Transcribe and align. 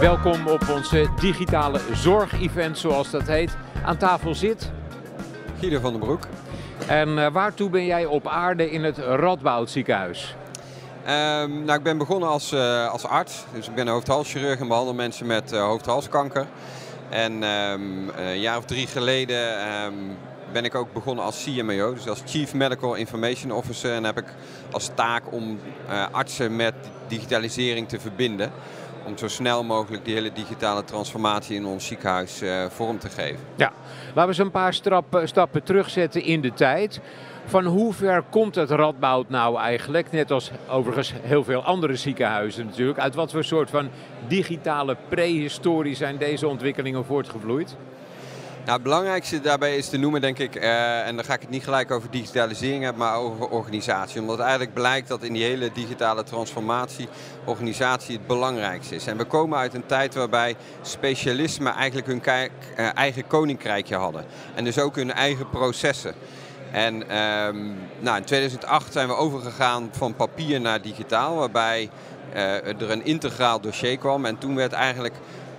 Welkom 0.00 0.46
op 0.46 0.68
onze 0.74 1.08
digitale 1.20 1.80
zorgevent, 1.92 2.78
zoals 2.78 3.10
dat 3.10 3.26
heet. 3.26 3.56
Aan 3.84 3.96
tafel 3.96 4.34
zit. 4.34 4.70
Guido 5.60 5.80
van 5.80 5.92
den 5.92 6.00
Broek. 6.00 6.26
En 6.86 7.08
uh, 7.08 7.26
waartoe 7.32 7.70
ben 7.70 7.86
jij 7.86 8.04
op 8.04 8.26
aarde 8.26 8.70
in 8.70 8.84
het 8.84 8.98
Radboud 8.98 9.70
ziekenhuis? 9.70 10.36
Um, 11.08 11.64
nou, 11.64 11.78
ik 11.78 11.82
ben 11.82 11.98
begonnen 11.98 12.28
als, 12.28 12.52
uh, 12.52 12.88
als 12.88 13.04
arts. 13.04 13.44
Dus 13.54 13.68
ik 13.68 13.74
ben 13.74 13.88
hoofdhalschirurg 13.88 14.60
en 14.60 14.68
behandel 14.68 14.94
mensen 14.94 15.26
met 15.26 15.52
uh, 15.52 15.62
hoofdhalskanker. 15.62 16.46
En 17.08 17.42
um, 17.42 18.08
een 18.16 18.40
jaar 18.40 18.56
of 18.56 18.64
drie 18.64 18.86
geleden 18.86 19.72
um, 19.84 20.16
ben 20.56 20.64
ik 20.64 20.74
ook 20.74 20.92
begonnen 20.92 21.24
als 21.24 21.44
CMO, 21.44 21.94
dus 21.94 22.08
als 22.08 22.22
Chief 22.26 22.54
Medical 22.54 22.94
Information 22.94 23.52
Officer. 23.52 23.92
En 23.92 24.04
heb 24.04 24.18
ik 24.18 24.24
als 24.70 24.90
taak 24.94 25.32
om 25.32 25.58
artsen 26.12 26.56
met 26.56 26.74
digitalisering 27.08 27.88
te 27.88 28.00
verbinden 28.00 28.52
om 29.06 29.18
zo 29.18 29.28
snel 29.28 29.64
mogelijk 29.64 30.04
die 30.04 30.14
hele 30.14 30.32
digitale 30.32 30.84
transformatie 30.84 31.56
in 31.56 31.66
ons 31.66 31.86
ziekenhuis 31.86 32.42
uh, 32.42 32.64
vorm 32.68 32.98
te 32.98 33.08
geven. 33.08 33.38
Ja, 33.56 33.72
laten 34.06 34.22
we 34.22 34.26
eens 34.26 34.38
een 34.38 34.50
paar 34.50 34.74
stappen, 34.74 35.28
stappen 35.28 35.62
terugzetten 35.62 36.22
in 36.22 36.40
de 36.40 36.52
tijd. 36.52 37.00
Van 37.44 37.64
hoe 37.64 37.92
ver 37.92 38.22
komt 38.30 38.54
het 38.54 38.70
Radboud 38.70 39.28
nou 39.28 39.58
eigenlijk, 39.58 40.12
net 40.12 40.30
als 40.30 40.50
overigens 40.68 41.12
heel 41.22 41.44
veel 41.44 41.62
andere 41.62 41.96
ziekenhuizen 41.96 42.66
natuurlijk, 42.66 42.98
uit 42.98 43.14
wat 43.14 43.30
voor 43.30 43.44
soort 43.44 43.70
van 43.70 43.88
digitale 44.28 44.96
prehistorie 45.08 45.94
zijn 45.94 46.18
deze 46.18 46.48
ontwikkelingen 46.48 47.04
voortgevloeid? 47.04 47.76
Nou, 48.66 48.78
het 48.78 48.86
belangrijkste 48.86 49.40
daarbij 49.40 49.76
is 49.76 49.88
te 49.88 49.96
noemen, 49.96 50.20
denk 50.20 50.38
ik, 50.38 50.56
uh, 50.56 51.06
en 51.06 51.16
dan 51.16 51.24
ga 51.24 51.34
ik 51.34 51.40
het 51.40 51.50
niet 51.50 51.64
gelijk 51.64 51.90
over 51.90 52.10
digitalisering 52.10 52.82
hebben, 52.82 53.02
maar 53.02 53.16
over 53.16 53.48
organisatie. 53.48 54.20
Omdat 54.20 54.38
eigenlijk 54.38 54.74
blijkt 54.74 55.08
dat 55.08 55.22
in 55.22 55.32
die 55.32 55.44
hele 55.44 55.72
digitale 55.72 56.22
transformatie 56.22 57.08
organisatie 57.44 58.16
het 58.16 58.26
belangrijkste 58.26 58.94
is. 58.94 59.06
En 59.06 59.16
we 59.16 59.24
komen 59.24 59.58
uit 59.58 59.74
een 59.74 59.86
tijd 59.86 60.14
waarbij 60.14 60.56
specialismen 60.82 61.74
eigenlijk 61.74 62.06
hun 62.06 62.22
uh, 62.26 62.96
eigen 62.96 63.26
koninkrijkje 63.26 63.96
hadden. 63.96 64.24
En 64.54 64.64
dus 64.64 64.78
ook 64.78 64.96
hun 64.96 65.12
eigen 65.12 65.50
processen. 65.50 66.14
En 66.72 66.94
um, 66.94 67.74
nou, 68.00 68.16
in 68.16 68.24
2008 68.24 68.92
zijn 68.92 69.08
we 69.08 69.14
overgegaan 69.14 69.88
van 69.92 70.14
papier 70.14 70.60
naar 70.60 70.82
digitaal, 70.82 71.36
waarbij 71.36 71.90
uh, 72.34 72.66
er 72.66 72.90
een 72.90 73.04
integraal 73.04 73.60
dossier 73.60 73.98
kwam. 73.98 74.24
En 74.24 74.38
toen 74.38 74.54
werd 74.54 74.72
eigenlijk 74.72 75.14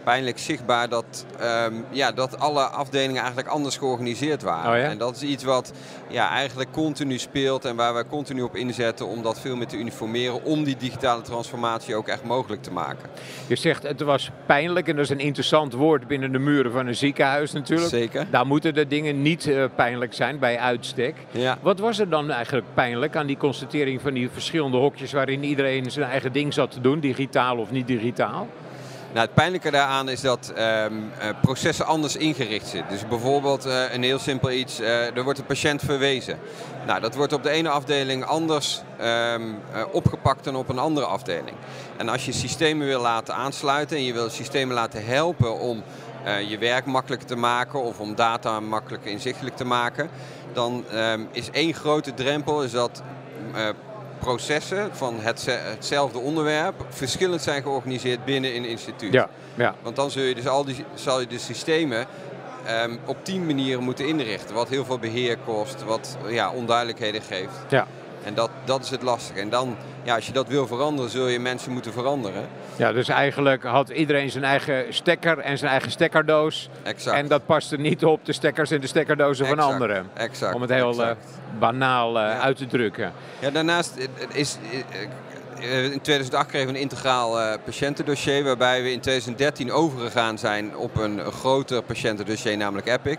pijnlijk 0.07 0.37
zichtbaar 0.39 0.89
dat, 0.89 1.25
um, 1.41 1.85
ja, 1.89 2.11
dat 2.11 2.39
alle 2.39 2.61
afdelingen 2.61 3.17
eigenlijk 3.17 3.47
anders 3.47 3.77
georganiseerd 3.77 4.41
waren. 4.41 4.71
Oh 4.71 4.77
ja? 4.77 4.83
En 4.83 4.97
dat 4.97 5.15
is 5.15 5.21
iets 5.21 5.43
wat 5.43 5.73
ja, 6.07 6.29
eigenlijk 6.29 6.71
continu 6.71 7.17
speelt 7.17 7.65
en 7.65 7.75
waar 7.75 7.93
wij 7.93 8.05
continu 8.05 8.41
op 8.41 8.55
inzetten 8.55 9.07
om 9.07 9.21
dat 9.21 9.39
veel 9.39 9.55
meer 9.55 9.67
te 9.67 9.77
uniformeren. 9.77 10.43
Om 10.43 10.63
die 10.63 10.77
digitale 10.77 11.21
transformatie 11.21 11.95
ook 11.95 12.07
echt 12.07 12.23
mogelijk 12.23 12.63
te 12.63 12.71
maken. 12.71 13.09
Je 13.47 13.55
zegt 13.55 13.83
het 13.83 14.01
was 14.01 14.31
pijnlijk 14.45 14.87
en 14.87 14.95
dat 14.95 15.05
is 15.05 15.11
een 15.11 15.19
interessant 15.19 15.73
woord 15.73 16.07
binnen 16.07 16.31
de 16.31 16.39
muren 16.39 16.71
van 16.71 16.87
een 16.87 16.95
ziekenhuis 16.95 17.51
natuurlijk. 17.51 17.89
Zeker. 17.89 18.27
Daar 18.31 18.45
moeten 18.45 18.73
de 18.73 18.87
dingen 18.87 19.21
niet 19.21 19.45
uh, 19.45 19.65
pijnlijk 19.75 20.13
zijn 20.13 20.39
bij 20.39 20.59
uitstek. 20.59 21.15
Ja. 21.31 21.57
Wat 21.61 21.79
was 21.79 21.99
er 21.99 22.09
dan 22.09 22.31
eigenlijk 22.31 22.65
pijnlijk 22.73 23.15
aan 23.15 23.27
die 23.27 23.37
constatering 23.37 24.01
van 24.01 24.13
die 24.13 24.29
verschillende 24.29 24.77
hokjes 24.77 25.11
waarin 25.11 25.43
iedereen 25.43 25.91
zijn 25.91 26.09
eigen 26.09 26.31
ding 26.31 26.53
zat 26.53 26.71
te 26.71 26.81
doen, 26.81 26.99
digitaal 26.99 27.57
of 27.57 27.71
niet 27.71 27.87
digitaal? 27.87 28.47
Nou, 29.13 29.25
het 29.25 29.33
pijnlijke 29.33 29.71
daaraan 29.71 30.09
is 30.09 30.21
dat 30.21 30.53
um, 30.57 30.57
uh, 30.57 31.29
processen 31.41 31.85
anders 31.85 32.15
ingericht 32.15 32.67
zitten. 32.67 32.91
Dus 32.91 33.07
bijvoorbeeld 33.07 33.65
uh, 33.65 33.93
een 33.93 34.03
heel 34.03 34.19
simpel 34.19 34.51
iets, 34.51 34.81
uh, 34.81 35.17
er 35.17 35.23
wordt 35.23 35.39
een 35.39 35.45
patiënt 35.45 35.81
verwezen. 35.81 36.39
Nou, 36.85 36.99
dat 36.99 37.15
wordt 37.15 37.33
op 37.33 37.43
de 37.43 37.49
ene 37.49 37.69
afdeling 37.69 38.25
anders 38.25 38.81
um, 39.01 39.59
opgepakt 39.91 40.43
dan 40.43 40.55
op 40.55 40.69
een 40.69 40.79
andere 40.79 41.05
afdeling. 41.05 41.55
En 41.97 42.09
als 42.09 42.25
je 42.25 42.31
systemen 42.31 42.87
wil 42.87 43.01
laten 43.01 43.35
aansluiten 43.35 43.97
en 43.97 44.03
je 44.03 44.13
wil 44.13 44.29
systemen 44.29 44.75
laten 44.75 45.05
helpen 45.05 45.59
om 45.59 45.83
je 46.47 46.57
werk 46.57 46.85
makkelijker 46.85 47.27
te 47.27 47.35
maken 47.35 47.81
of 47.81 47.99
om 47.99 48.15
data 48.15 48.59
makkelijker 48.59 49.11
inzichtelijk 49.11 49.55
te 49.55 49.65
maken, 49.65 50.09
dan 50.53 50.85
um, 50.93 51.27
is 51.31 51.51
één 51.51 51.73
grote 51.73 52.13
drempel 52.13 52.63
is 52.63 52.71
dat 52.71 53.01
processen 54.19 54.89
van 54.95 55.15
hetzelfde 55.19 56.19
onderwerp 56.19 56.85
verschillend 56.89 57.41
zijn 57.41 57.61
georganiseerd 57.61 58.25
binnen 58.25 58.55
een 58.55 58.65
instituut. 58.65 59.13
Ja, 59.13 59.29
ja. 59.55 59.75
Want 59.81 59.95
dan 59.95 60.11
zul 60.11 60.23
je 60.23 60.35
dus 60.35 60.47
al 60.47 60.65
die, 60.65 60.85
zal 60.93 61.19
je 61.19 61.27
de 61.27 61.39
systemen 61.39 62.05
um, 62.85 62.99
op 63.05 63.17
tien 63.23 63.45
manieren 63.45 63.83
moeten 63.83 64.07
inrichten. 64.07 64.55
Wat 64.55 64.69
heel 64.69 64.85
veel 64.85 64.99
beheer 64.99 65.37
kost, 65.37 65.83
wat 65.83 66.17
ja, 66.27 66.51
onduidelijkheden 66.51 67.21
geeft. 67.21 67.55
Ja. 67.69 67.87
En 68.27 68.33
dat, 68.33 68.49
dat 68.65 68.83
is 68.83 68.89
het 68.89 69.01
lastige. 69.01 69.39
En 69.39 69.49
dan, 69.49 69.75
ja, 70.03 70.15
als 70.15 70.25
je 70.25 70.31
dat 70.31 70.47
wil 70.47 70.67
veranderen, 70.67 71.11
zul 71.11 71.27
je 71.27 71.39
mensen 71.39 71.71
moeten 71.71 71.93
veranderen. 71.93 72.47
Ja, 72.75 72.91
dus 72.91 73.07
eigenlijk 73.07 73.63
had 73.63 73.89
iedereen 73.89 74.31
zijn 74.31 74.43
eigen 74.43 74.93
stekker 74.93 75.39
en 75.39 75.57
zijn 75.57 75.71
eigen 75.71 75.91
stekkerdoos. 75.91 76.69
Exact. 76.83 77.17
En 77.17 77.27
dat 77.27 77.45
paste 77.45 77.77
niet 77.77 78.05
op 78.05 78.25
de 78.25 78.33
stekkers 78.33 78.71
en 78.71 78.81
de 78.81 78.87
stekkerdozen 78.87 79.45
exact. 79.45 79.61
van 79.61 79.73
anderen. 79.73 80.09
Exact. 80.13 80.55
Om 80.55 80.61
het 80.61 80.69
heel 80.69 80.89
exact. 80.89 81.25
Uh, 81.25 81.59
banaal 81.59 82.19
ja. 82.19 82.39
uit 82.39 82.57
te 82.57 82.65
drukken. 82.65 83.11
Ja, 83.39 83.49
daarnaast 83.49 83.93
is... 84.33 84.57
In 85.59 86.01
2008 86.01 86.47
kregen 86.49 86.67
we 86.67 86.73
een 86.73 86.81
integraal 86.81 87.39
uh, 87.39 87.53
patiëntendossier, 87.65 88.43
waarbij 88.43 88.83
we 88.83 88.91
in 88.91 88.99
2013 88.99 89.71
overgegaan 89.71 90.37
zijn 90.37 90.77
op 90.77 90.97
een 90.97 91.31
groter 91.31 91.81
patiëntendossier, 91.81 92.57
namelijk 92.57 92.87
Epic. 92.87 93.17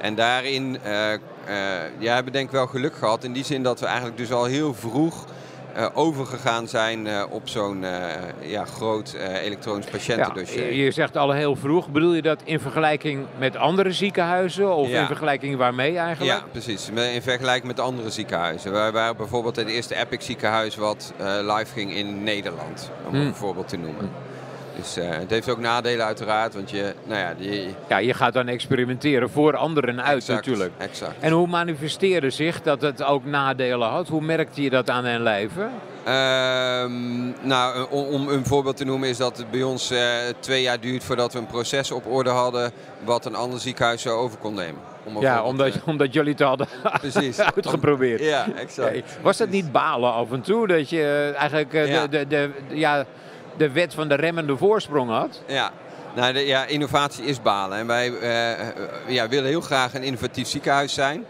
En 0.00 0.14
daarin 0.14 0.78
uh, 0.86 1.12
uh, 1.48 1.54
ja, 1.98 2.14
hebben 2.14 2.32
we 2.32 2.38
denk 2.38 2.46
ik 2.46 2.54
wel 2.54 2.66
geluk 2.66 2.94
gehad. 2.94 3.24
In 3.24 3.32
die 3.32 3.44
zin 3.44 3.62
dat 3.62 3.80
we 3.80 3.86
eigenlijk 3.86 4.16
dus 4.16 4.32
al 4.32 4.44
heel 4.44 4.74
vroeg 4.74 5.24
uh, 5.76 5.86
overgegaan 5.94 6.68
zijn 6.68 7.08
op 7.30 7.48
zo'n 7.48 7.84
ja, 8.40 8.64
groot 8.64 9.16
elektronisch 9.42 9.86
patiëntendossier. 9.86 10.72
Ja, 10.72 10.84
je 10.84 10.90
zegt 10.90 11.16
al 11.16 11.30
heel 11.32 11.56
vroeg. 11.56 11.88
Bedoel 11.88 12.14
je 12.14 12.22
dat 12.22 12.40
in 12.44 12.60
vergelijking 12.60 13.26
met 13.38 13.56
andere 13.56 13.92
ziekenhuizen? 13.92 14.74
Of 14.74 14.88
ja. 14.88 15.00
in 15.00 15.06
vergelijking 15.06 15.56
waarmee 15.56 15.98
eigenlijk? 15.98 16.38
Ja, 16.38 16.46
precies. 16.50 16.88
In 17.14 17.22
vergelijking 17.22 17.66
met 17.66 17.80
andere 17.80 18.10
ziekenhuizen. 18.10 18.72
Wij 18.72 18.92
waren 18.92 19.16
bijvoorbeeld 19.16 19.56
het 19.56 19.68
eerste 19.68 19.94
Epic 19.94 20.24
ziekenhuis 20.24 20.76
wat 20.76 21.12
live 21.42 21.72
ging 21.72 21.94
in 21.94 22.22
Nederland. 22.22 22.90
Om 23.06 23.10
Hmm. 23.12 23.26
een 23.26 23.34
voorbeeld 23.34 23.68
te 23.68 23.76
noemen. 23.76 24.10
Dus 24.76 24.98
uh, 24.98 25.08
het 25.08 25.30
heeft 25.30 25.48
ook 25.48 25.58
nadelen 25.58 26.06
uiteraard, 26.06 26.54
want 26.54 26.70
je, 26.70 26.94
nou 27.04 27.18
ja, 27.18 27.34
die... 27.38 27.74
ja, 27.88 27.98
je 27.98 28.14
gaat 28.14 28.32
dan 28.32 28.48
experimenteren 28.48 29.30
voor 29.30 29.56
anderen 29.56 30.02
uit 30.02 30.16
exact, 30.16 30.46
natuurlijk. 30.46 30.72
Exact. 30.78 31.14
En 31.20 31.32
hoe 31.32 31.46
manifesteerde 31.46 32.30
zich 32.30 32.62
dat 32.62 32.82
het 32.82 33.02
ook 33.02 33.24
nadelen 33.24 33.88
had? 33.88 34.08
Hoe 34.08 34.22
merkte 34.22 34.62
je 34.62 34.70
dat 34.70 34.90
aan 34.90 35.04
hun 35.04 35.22
lijven? 35.22 35.70
Um, 36.08 37.34
nou, 37.40 37.86
om, 37.90 38.04
om, 38.06 38.28
een 38.28 38.46
voorbeeld 38.46 38.76
te 38.76 38.84
noemen 38.84 39.08
is 39.08 39.16
dat 39.16 39.36
het 39.36 39.50
bij 39.50 39.62
ons 39.62 39.92
uh, 39.92 39.98
twee 40.38 40.62
jaar 40.62 40.80
duurt 40.80 41.04
voordat 41.04 41.32
we 41.32 41.38
een 41.38 41.46
proces 41.46 41.90
op 41.90 42.06
orde 42.06 42.30
hadden 42.30 42.72
wat 43.04 43.26
een 43.26 43.34
ander 43.34 43.60
ziekenhuis 43.60 44.02
zo 44.02 44.18
over 44.18 44.38
kon 44.38 44.54
nemen. 44.54 44.80
Om 45.04 45.20
ja, 45.20 45.42
omdat, 45.42 45.72
omdat 45.86 46.12
jullie 46.12 46.32
het 46.32 46.40
hadden 46.40 46.68
precies. 47.00 47.40
uitgeprobeerd. 47.54 48.20
Om, 48.20 48.26
ja, 48.26 48.46
exact. 48.56 49.18
Was 49.22 49.36
dat 49.36 49.48
niet 49.48 49.72
balen 49.72 50.12
af 50.12 50.32
en 50.32 50.40
toe? 50.40 50.66
Dat 50.66 50.90
je 50.90 51.34
eigenlijk 51.36 51.72
ja. 51.72 52.06
de, 52.06 52.26
de, 52.26 52.26
de, 52.26 52.50
ja, 52.68 53.04
de 53.56 53.70
wet 53.70 53.94
van 53.94 54.08
de 54.08 54.14
remmende 54.14 54.56
voorsprong 54.56 55.10
had? 55.10 55.42
Ja. 55.46 55.70
Nou, 56.14 56.32
de, 56.32 56.40
ja, 56.40 56.64
innovatie 56.64 57.24
is 57.24 57.42
balen. 57.42 57.78
En 57.78 57.86
wij 57.86 58.10
uh, 58.10 59.14
ja, 59.14 59.28
willen 59.28 59.48
heel 59.48 59.60
graag 59.60 59.94
een 59.94 60.02
innovatief 60.02 60.48
ziekenhuis 60.48 60.94
zijn. 60.94 61.26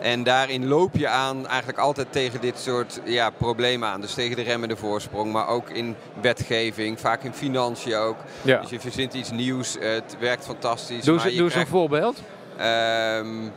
En 0.00 0.22
daarin 0.22 0.66
loop 0.66 0.96
je 0.96 1.08
aan 1.08 1.46
eigenlijk 1.46 1.78
altijd 1.78 2.06
tegen 2.10 2.40
dit 2.40 2.58
soort 2.58 3.00
ja, 3.04 3.30
problemen 3.30 3.88
aan. 3.88 4.00
Dus 4.00 4.14
tegen 4.14 4.36
de 4.36 4.42
remmende 4.42 4.76
voorsprong, 4.76 5.32
maar 5.32 5.48
ook 5.48 5.70
in 5.70 5.96
wetgeving, 6.20 7.00
vaak 7.00 7.22
in 7.22 7.32
financiën 7.32 7.94
ook. 7.94 8.16
Ja. 8.42 8.60
Dus 8.60 8.70
je 8.70 8.80
verzint 8.80 9.14
iets 9.14 9.30
nieuws, 9.30 9.76
het 9.80 10.16
werkt 10.18 10.44
fantastisch. 10.44 11.04
Doe, 11.04 11.14
maar 11.14 11.24
ze, 11.24 11.30
je 11.30 11.36
doe 11.36 11.44
eens 11.44 11.52
krijgt, 11.52 11.70
een 11.70 11.78
voorbeeld. 11.78 12.22
Um, 12.60 13.52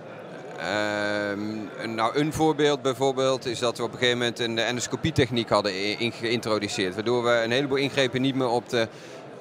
um, 1.31 1.69
nou, 1.95 2.17
een 2.17 2.33
voorbeeld 2.33 2.81
bijvoorbeeld 2.81 3.45
is 3.45 3.59
dat 3.59 3.77
we 3.77 3.83
op 3.83 3.91
een 3.91 3.97
gegeven 3.97 4.17
moment 4.17 4.39
een 4.39 4.57
endoscopietechniek 4.57 5.49
hadden 5.49 5.99
in, 5.99 6.11
geïntroduceerd. 6.11 6.95
Waardoor 6.95 7.23
we 7.23 7.41
een 7.43 7.51
heleboel 7.51 7.77
ingrepen 7.77 8.21
niet 8.21 8.35
meer 8.35 8.49
op 8.49 8.69
de 8.69 8.87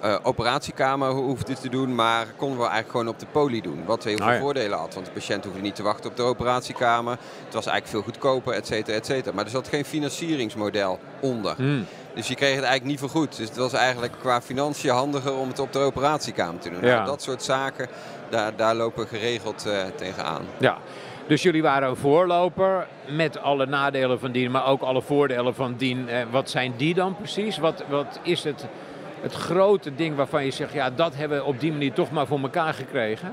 uh, 0.04 0.16
operatiekamer 0.22 1.10
hoefden 1.10 1.60
te 1.60 1.68
doen, 1.68 1.94
maar 1.94 2.26
konden 2.36 2.58
we 2.58 2.62
eigenlijk 2.62 2.90
gewoon 2.90 3.08
op 3.08 3.18
de 3.18 3.26
poli 3.26 3.60
doen. 3.60 3.84
Wat 3.84 4.04
heel 4.04 4.16
veel 4.16 4.30
ja. 4.30 4.38
voordelen 4.38 4.78
had, 4.78 4.94
want 4.94 5.06
de 5.06 5.12
patiënt 5.12 5.44
hoefde 5.44 5.60
niet 5.60 5.74
te 5.74 5.82
wachten 5.82 6.10
op 6.10 6.16
de 6.16 6.22
operatiekamer. 6.22 7.18
Het 7.44 7.54
was 7.54 7.66
eigenlijk 7.66 7.86
veel 7.86 8.12
goedkoper, 8.12 8.52
et 8.52 8.66
cetera, 8.66 8.96
et 8.96 9.06
cetera. 9.06 9.34
Maar 9.34 9.44
er 9.44 9.50
zat 9.50 9.68
geen 9.68 9.84
financieringsmodel 9.84 10.98
onder. 11.20 11.54
Hmm. 11.56 11.86
Dus 12.14 12.28
je 12.28 12.34
kreeg 12.34 12.54
het 12.54 12.64
eigenlijk 12.64 12.90
niet 12.90 13.10
vergoed. 13.10 13.36
Dus 13.36 13.48
het 13.48 13.56
was 13.56 13.72
eigenlijk 13.72 14.12
qua 14.20 14.42
financiën 14.42 14.90
handiger 14.90 15.34
om 15.34 15.48
het 15.48 15.58
op 15.58 15.72
de 15.72 15.78
operatiekamer 15.78 16.60
te 16.60 16.70
doen. 16.70 16.80
Ja. 16.82 16.94
Nou, 16.94 17.06
dat 17.06 17.22
soort 17.22 17.42
zaken, 17.42 17.88
daar, 18.30 18.56
daar 18.56 18.74
lopen 18.74 19.02
we 19.02 19.08
geregeld 19.08 19.64
uh, 19.66 19.82
tegenaan. 19.96 20.42
Ja. 20.58 20.78
Dus 21.28 21.42
jullie 21.42 21.62
waren 21.62 21.88
een 21.88 21.96
voorloper 21.96 22.86
met 23.08 23.38
alle 23.38 23.66
nadelen 23.66 24.20
van 24.20 24.32
dien, 24.32 24.50
maar 24.50 24.66
ook 24.66 24.82
alle 24.82 25.02
voordelen 25.02 25.54
van 25.54 25.74
dien. 25.76 26.08
Eh, 26.08 26.22
wat 26.30 26.50
zijn 26.50 26.72
die 26.76 26.94
dan 26.94 27.16
precies? 27.16 27.58
Wat, 27.58 27.84
wat 27.88 28.20
is 28.22 28.44
het, 28.44 28.66
het 29.20 29.32
grote 29.32 29.94
ding 29.94 30.16
waarvan 30.16 30.44
je 30.44 30.50
zegt, 30.50 30.72
ja, 30.72 30.90
dat 30.90 31.16
hebben 31.16 31.38
we 31.38 31.44
op 31.44 31.60
die 31.60 31.72
manier 31.72 31.92
toch 31.92 32.10
maar 32.10 32.26
voor 32.26 32.40
elkaar 32.40 32.74
gekregen? 32.74 33.32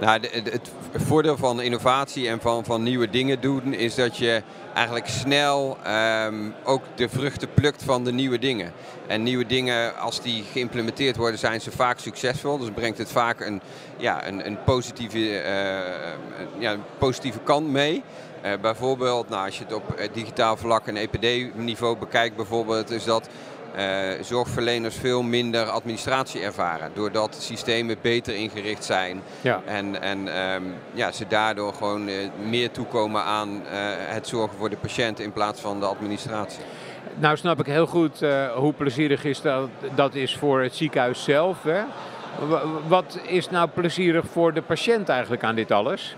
Nou, 0.00 0.20
het 0.30 0.70
voordeel 0.94 1.36
van 1.36 1.60
innovatie 1.60 2.28
en 2.28 2.40
van, 2.40 2.64
van 2.64 2.82
nieuwe 2.82 3.10
dingen 3.10 3.40
doen 3.40 3.72
is 3.74 3.94
dat 3.94 4.16
je 4.16 4.42
eigenlijk 4.74 5.06
snel 5.06 5.76
ehm, 5.82 6.50
ook 6.64 6.82
de 6.94 7.08
vruchten 7.08 7.52
plukt 7.54 7.82
van 7.82 8.04
de 8.04 8.12
nieuwe 8.12 8.38
dingen. 8.38 8.72
En 9.06 9.22
nieuwe 9.22 9.46
dingen, 9.46 9.98
als 9.98 10.22
die 10.22 10.44
geïmplementeerd 10.52 11.16
worden, 11.16 11.38
zijn 11.38 11.60
ze 11.60 11.70
vaak 11.70 11.98
succesvol. 11.98 12.58
Dus 12.58 12.70
brengt 12.74 12.98
het 12.98 13.10
vaak 13.10 13.40
een, 13.40 13.60
ja, 13.96 14.26
een, 14.26 14.46
een 14.46 14.58
positieve, 14.64 15.18
uh, 15.18 15.40
ja, 16.58 16.72
een 16.72 16.82
positieve 16.98 17.38
kant 17.38 17.68
mee. 17.68 18.02
Uh, 18.44 18.52
bijvoorbeeld, 18.60 19.28
nou, 19.28 19.46
als 19.46 19.58
je 19.58 19.64
het 19.64 19.72
op 19.72 20.08
digitaal 20.12 20.56
vlak 20.56 20.86
en 20.86 20.96
EPD-niveau 20.96 21.96
bekijkt, 21.96 22.36
bijvoorbeeld, 22.36 22.90
is 22.90 23.04
dat 23.04 23.28
uh, 23.76 24.22
zorgverleners 24.22 24.96
veel 24.96 25.22
minder 25.22 25.64
administratie 25.64 26.42
ervaren. 26.42 26.90
Doordat 26.94 27.36
systemen 27.40 27.96
beter 28.00 28.34
ingericht 28.34 28.84
zijn. 28.84 29.22
Ja. 29.40 29.60
En, 29.64 30.02
en 30.02 30.38
um, 30.52 30.74
ja, 30.92 31.12
ze 31.12 31.24
daardoor 31.28 31.74
gewoon 31.74 32.08
uh, 32.08 32.14
meer 32.48 32.70
toekomen 32.70 33.22
aan 33.22 33.48
uh, 33.48 33.60
het 33.96 34.26
zorgen 34.28 34.58
voor 34.58 34.70
de 34.70 34.76
patiënt 34.76 35.20
in 35.20 35.32
plaats 35.32 35.60
van 35.60 35.80
de 35.80 35.86
administratie. 35.86 36.62
Nou 37.14 37.36
snap 37.36 37.60
ik 37.60 37.66
heel 37.66 37.86
goed 37.86 38.24
hoe 38.54 38.72
plezierig 38.72 39.24
is 39.24 39.40
dat, 39.40 39.68
dat 39.94 40.14
is 40.14 40.36
voor 40.36 40.62
het 40.62 40.74
ziekenhuis 40.74 41.24
zelf. 41.24 41.62
Hè? 41.62 41.82
Wat 42.88 43.18
is 43.26 43.50
nou 43.50 43.68
plezierig 43.68 44.24
voor 44.32 44.54
de 44.54 44.62
patiënt 44.62 45.08
eigenlijk 45.08 45.44
aan 45.44 45.54
dit 45.54 45.70
alles? 45.70 46.16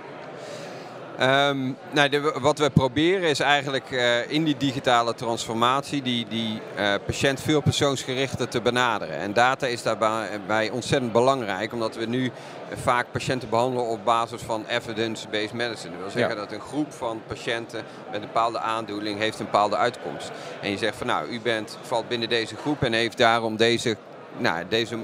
Um, 1.22 1.76
nou, 1.90 2.08
de, 2.08 2.34
wat 2.40 2.58
we 2.58 2.70
proberen 2.70 3.28
is 3.28 3.40
eigenlijk 3.40 3.90
uh, 3.90 4.30
in 4.30 4.44
die 4.44 4.56
digitale 4.56 5.14
transformatie 5.14 6.02
die, 6.02 6.26
die 6.28 6.60
uh, 6.78 6.94
patiënt 7.06 7.40
veel 7.40 7.60
persoonsgerichter 7.60 8.48
te 8.48 8.60
benaderen. 8.60 9.16
En 9.16 9.32
data 9.32 9.66
is 9.66 9.82
daarbij 9.82 10.70
ontzettend 10.70 11.12
belangrijk, 11.12 11.72
omdat 11.72 11.96
we 11.96 12.06
nu 12.06 12.30
vaak 12.74 13.06
patiënten 13.10 13.48
behandelen 13.48 13.86
op 13.86 14.04
basis 14.04 14.42
van 14.42 14.64
evidence-based 14.66 15.52
medicine. 15.52 15.92
Dat 15.92 16.00
wil 16.00 16.10
zeggen 16.10 16.36
dat 16.36 16.52
een 16.52 16.60
groep 16.60 16.92
van 16.92 17.22
patiënten 17.26 17.84
met 18.04 18.14
een 18.14 18.26
bepaalde 18.26 18.58
aandoening 18.58 19.18
heeft 19.18 19.38
een 19.38 19.44
bepaalde 19.44 19.76
uitkomst. 19.76 20.30
En 20.60 20.70
je 20.70 20.78
zegt 20.78 20.96
van 20.96 21.06
nou, 21.06 21.28
u 21.28 21.40
bent, 21.40 21.78
valt 21.82 22.08
binnen 22.08 22.28
deze 22.28 22.56
groep 22.56 22.82
en 22.82 22.92
heeft 22.92 23.18
daarom 23.18 23.56
deze, 23.56 23.96
nou, 24.38 24.64
deze 24.68 24.96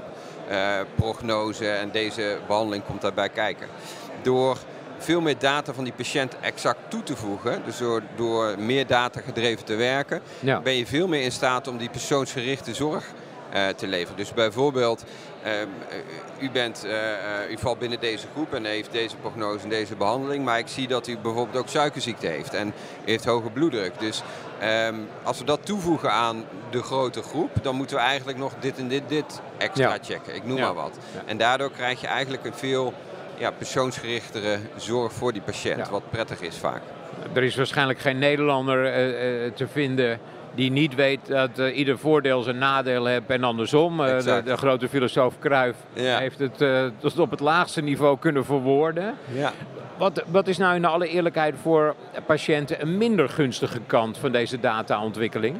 uh, 0.51 0.57
prognose 0.95 1.69
en 1.69 1.91
deze 1.91 2.37
behandeling 2.47 2.83
komt 2.85 3.01
daarbij 3.01 3.29
kijken. 3.29 3.67
Door 4.21 4.57
veel 4.99 5.21
meer 5.21 5.37
data 5.37 5.73
van 5.73 5.83
die 5.83 5.93
patiënt 5.93 6.39
exact 6.39 6.79
toe 6.87 7.03
te 7.03 7.15
voegen, 7.15 7.61
dus 7.65 7.77
door, 7.77 8.01
door 8.15 8.59
meer 8.59 8.87
data 8.87 9.21
gedreven 9.21 9.65
te 9.65 9.75
werken, 9.75 10.21
ben 10.63 10.73
je 10.73 10.85
veel 10.85 11.07
meer 11.07 11.21
in 11.21 11.31
staat 11.31 11.67
om 11.67 11.77
die 11.77 11.89
persoonsgerichte 11.89 12.73
zorg 12.73 13.05
uh, 13.53 13.67
te 13.67 13.87
leveren. 13.87 14.17
Dus 14.17 14.33
bijvoorbeeld, 14.33 15.03
uh, 15.45 15.51
u, 16.39 16.51
bent, 16.51 16.85
uh, 16.85 17.51
u 17.51 17.57
valt 17.57 17.79
binnen 17.79 17.99
deze 17.99 18.27
groep 18.33 18.53
en 18.53 18.65
heeft 18.65 18.91
deze 18.91 19.15
prognose 19.15 19.63
en 19.63 19.69
deze 19.69 19.95
behandeling, 19.95 20.45
maar 20.45 20.59
ik 20.59 20.67
zie 20.67 20.87
dat 20.87 21.07
u 21.07 21.17
bijvoorbeeld 21.17 21.63
ook 21.63 21.69
suikerziekte 21.69 22.27
heeft 22.27 22.53
en 22.53 22.73
heeft 23.05 23.25
hoge 23.25 23.49
bloeddruk. 23.49 23.99
Dus 23.99 24.21
um, 24.87 25.07
als 25.23 25.39
we 25.39 25.43
dat 25.43 25.65
toevoegen 25.65 26.11
aan 26.11 26.45
de 26.69 26.83
grote 26.83 27.21
groep, 27.21 27.49
dan 27.61 27.75
moeten 27.75 27.95
we 27.95 28.01
eigenlijk 28.01 28.37
nog 28.37 28.53
dit 28.59 28.77
en 28.77 28.87
dit, 28.87 29.03
dit 29.07 29.41
extra 29.57 29.97
checken. 30.01 30.35
Ik 30.35 30.45
noem 30.45 30.57
ja. 30.57 30.65
maar 30.65 30.73
wat. 30.73 30.97
En 31.25 31.37
daardoor 31.37 31.71
krijg 31.71 32.01
je 32.01 32.07
eigenlijk 32.07 32.45
een 32.45 32.53
veel 32.53 32.93
ja, 33.39 33.51
persoonsgerichtere 33.51 34.57
zorg 34.75 35.13
voor 35.13 35.33
die 35.33 35.41
patiënt. 35.41 35.89
Wat 35.89 36.09
prettig 36.09 36.41
is 36.41 36.57
vaak. 36.57 36.81
Er 37.33 37.43
is 37.43 37.55
waarschijnlijk 37.55 37.99
geen 37.99 38.19
Nederlander 38.19 38.85
uh, 38.85 39.51
te 39.51 39.67
vinden 39.67 40.19
die 40.55 40.71
niet 40.71 40.95
weet 40.95 41.27
dat 41.27 41.59
uh, 41.59 41.77
ieder 41.77 41.97
voordeel 41.97 42.41
zijn 42.41 42.57
nadeel 42.57 43.05
heeft 43.05 43.29
en 43.29 43.43
andersom. 43.43 43.97
De, 43.97 44.41
de, 44.45 44.57
grote 44.57 44.89
filosoof 44.89 45.39
Cruijff 45.39 45.77
heeft 45.93 46.39
het 46.39 46.63
tot 46.99 47.19
op 47.19 47.31
het 47.31 47.39
laagste 47.39 47.81
niveau 47.81 48.17
kunnen 48.19 48.45
verwoorden. 48.45 49.15
Ja. 49.33 49.51
Wat, 49.97 50.23
wat 50.27 50.47
is 50.47 50.57
nou 50.57 50.75
in 50.75 50.85
alle 50.85 51.07
eerlijkheid 51.07 51.55
voor 51.61 51.95
patiënten 52.25 52.81
een 52.81 52.97
minder 52.97 53.29
gunstige 53.29 53.79
kant 53.87 54.17
van 54.17 54.31
deze 54.31 54.59
dataontwikkeling? 54.59 55.57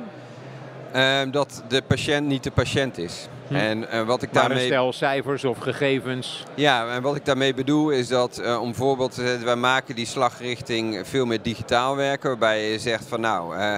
Ehm, 0.91 1.31
dat 1.31 1.63
de 1.67 1.81
patiënt 1.81 2.27
niet 2.27 2.43
de 2.43 2.51
patiënt 2.51 2.97
is. 2.97 3.27
Hm. 3.47 3.55
En 3.55 3.85
uh, 3.93 4.01
wat 4.01 4.21
ik 4.21 4.33
daarmee. 4.33 4.65
stel 4.65 4.93
cijfers 4.93 5.45
of 5.45 5.57
gegevens. 5.57 6.43
Ja, 6.55 6.95
en 6.95 7.01
wat 7.01 7.15
ik 7.15 7.25
daarmee 7.25 7.53
bedoel 7.53 7.89
is 7.89 8.07
dat 8.07 8.39
uh, 8.43 8.61
om 8.61 8.75
voorbeeld 8.75 9.13
te 9.13 9.21
zetten, 9.25 9.45
wij 9.45 9.55
maken 9.55 9.95
die 9.95 10.05
slag 10.05 10.39
richting 10.39 11.07
veel 11.07 11.25
meer 11.25 11.41
digitaal 11.41 11.95
werken. 11.95 12.29
Waarbij 12.29 12.71
je 12.71 12.79
zegt 12.79 13.05
van 13.07 13.21
nou. 13.21 13.57
Uh, 13.57 13.75